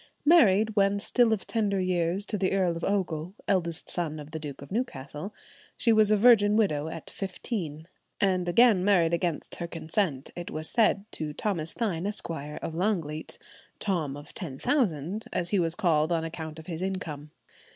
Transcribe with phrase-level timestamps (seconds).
[0.25, 4.39] Married when still of tender years to the Earl of Ogle, eldest son of the
[4.39, 5.31] Duke of Newcastle,
[5.77, 7.87] she was a virgin widow at fifteen,
[8.19, 13.37] and again married against her consent, it was said, to Thomas Thynne, Esq., of Longleat;[112:1]
[13.77, 17.29] "Tom of Ten Thousand," as he was called on account of his income.